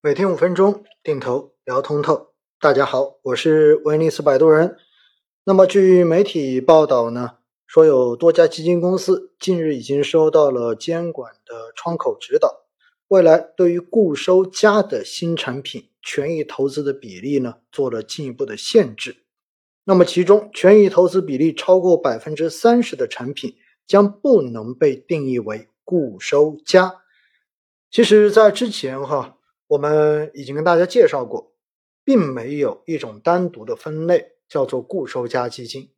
[0.00, 2.28] 每天五分钟，定投聊通透。
[2.60, 4.76] 大家好，我是威尼斯摆渡人。
[5.42, 12.60] 那么，据媒体报道呢，说有多家基金公司近日已经收到了监管的窗口指导，
[13.08, 19.24] 未来对于固收加的新产品权益投资的比例呢，做了进一步的限制。
[19.82, 27.02] 那么，其中权益投资比例超过百分之三十的产品将不能被定义为固收加。
[27.90, 29.34] 其实，在之前哈。
[29.68, 31.52] 我们已经跟大家介绍过，
[32.04, 35.90] 并没有一种单独的分类叫做固收加基金，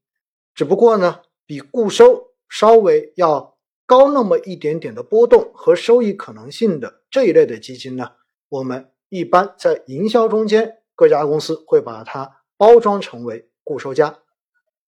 [0.54, 8.10] 只不过呢，比固收稍微要高那么一点点的波动和收益可能性的这一类的基金呢，
[8.48, 14.18] 我们一般在营销中间，各家公司会把它包装成为固收加，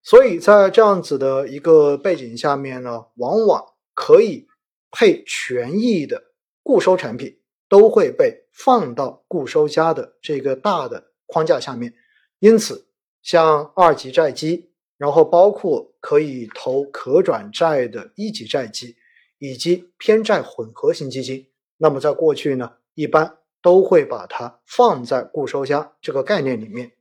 [0.02, 4.48] 所以在这样子的一个背景下面呢，往往可以
[4.90, 6.32] 配权益的
[6.64, 7.38] 固收产品。
[7.72, 11.94] 都会被放到固收加的这个大的框架下面，
[12.38, 12.86] 因此
[13.22, 18.96] 像二级债基，然后包括可以投可转债的一级债基，
[19.38, 26.92] 以及偏债混合型基金，那么在过去呢，一般都会把它放在固收加这个概念里面。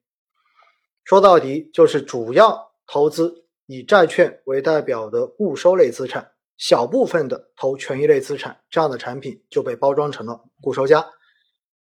[1.04, 6.31] 说到底，就是主要投资以债券为代表的固收类资产。
[6.62, 11.04] 小部分的投权益类资产这样的产品就被包装成了固收加，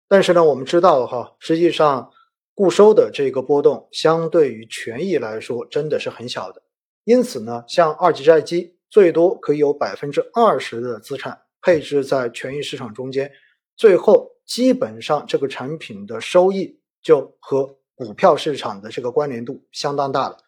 [0.06, 2.08] 但是呢，我们知道哈，实际上
[2.54, 6.62] 固收的这个波动相对于权益来说真的是很小的，
[7.02, 13.32] 因此呢，像二级债基最多可以有百分之二十的资产配置在权益市场中间，
[13.74, 20.38] 最后基本上这个产品的收益就和股票市场的这个关联度相当大了。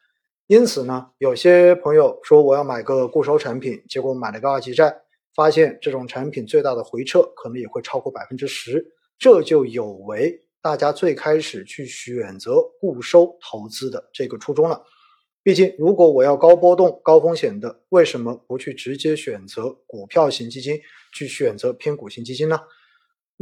[0.47, 4.95] 因此呢，有些朋友说我要买个固收产品，结果买了个二级债，
[5.35, 8.85] 发现这种产品最大的回撤可能也会超过百分之十，
[9.19, 14.83] 这就有违大家最开始去选择固收投资的这个初衷了。
[15.43, 20.81] 毕竟，如果我要高波动、高风险的，为什么不去直接选择股票型基金，
[21.13, 22.61] 去选择偏股型基金呢？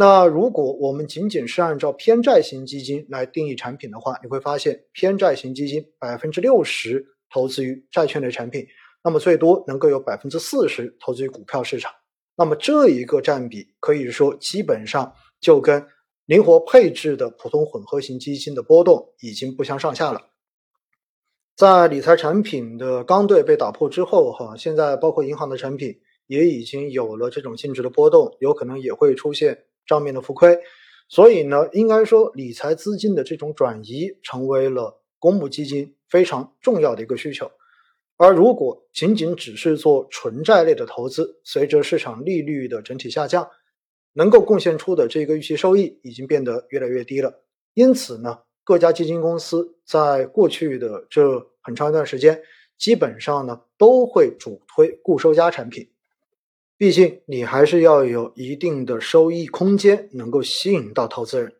[0.01, 8.67] 那如果我们仅仅是按照偏债型基金来定义产品的话，你会发现偏债型基金百分之六十投资于债券类产品，
[9.05, 11.93] 那么最多能够有百分之四十投资于股票市场。
[12.35, 15.87] 那么这一个占比可以说基本上就跟
[16.25, 20.31] 灵活配置的普通混合型基金的波动已经不相上下了。
[21.57, 29.65] 在理财产品的刚兑被打破之后，哈，现在包括银行的产品也已经有了这种净值的波动，有可能也会出现。
[29.87, 30.59] 账面的浮亏，
[31.09, 37.51] 所以呢，应该说理财资金的这种转移成为了公募基金非常重要的一个需求。
[38.17, 43.49] 而如果仅仅只是做纯债类的投资，随着市场利率的整体下降，
[44.13, 47.43] 能够贡献出的这个预期收益已经变得越来越低了。
[47.73, 52.43] 因此呢，各家基金公司在过去的这很长一段时间，
[52.77, 55.89] 基本上呢都会主推固收加产品。
[56.81, 61.53] 毕竟，你还是要有一定的收益空间，能够吸引到投资人。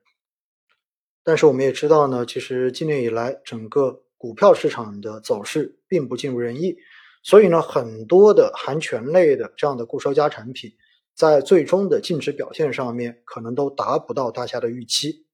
[1.23, 6.79] 但是，我们也知道呢，其实今年以来，整个股票市场的走势并不尽如人意，
[7.23, 10.73] 所以呢，很多的含权类的这样的固收加产品，
[11.15, 15.27] 在最终的净值表现上面，可能都达不到大家的预期。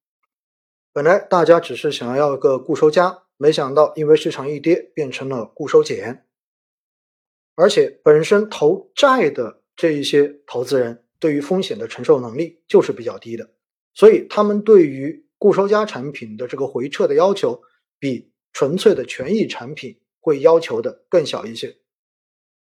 [0.93, 6.27] 本来大家只是想要个固收加，没想到因为市场一跌，变成了固收减，
[7.55, 9.63] 而且本身投债的。
[9.77, 13.51] 这一些投资人对于风险的承受能力就是比较低的，
[13.93, 17.61] 所以他们对于固收加产品的这个回撤的要求，
[17.99, 21.77] 比纯粹的权益产品会要求的更小一些。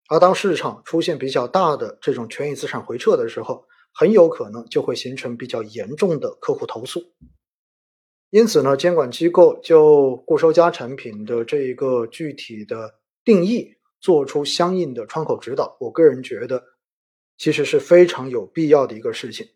[0.08, 7.02] 而当市场出现比较大的这种权益资产回撤的时候，很有可能就会形成比较严重的客户投诉。
[8.32, 15.78] 因此呢，监管机构就固收加产品的这一个具体的定义做出相应的窗口指导。
[15.80, 16.64] 我个人觉得。
[17.38, 19.50] 其实是非常有必要的一个事情。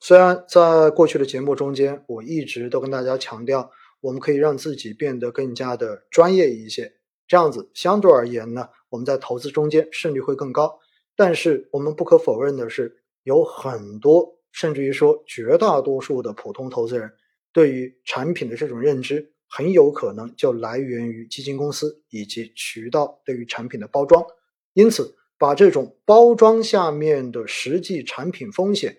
[0.00, 6.94] 虽然在过去的节目中间，我一直都跟大家强调，我们可以让自己变得更加的专业一些，
[7.28, 10.80] 这样子相对而言呢，我们在投资中间胜率会更高。
[11.14, 17.12] 但是我们不可否认的是，有很多甚至于说绝大多数的普通投资人，
[17.52, 24.24] 对于产品的这种认知，很有可能就来源于基金公司以及渠道对于产品的包装，
[24.72, 25.16] 因此。
[25.42, 28.98] 把这种包装下面的实际产品风险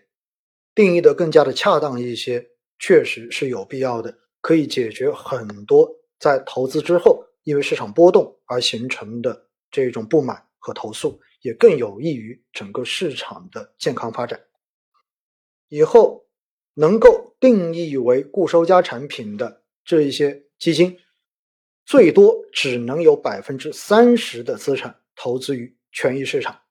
[0.76, 14.38] 定义的更加的恰当一些，确实是有必要的，可以解决很多在投资之后因为市场波动而形成的这种不满和投诉，也更有益于整个市场的健康发展。
[15.70, 16.26] 以后
[16.74, 21.00] 能够定义为固收加产品的这一些基金，
[21.86, 26.63] 最多只能有百分之三十的资产投资于权益市场。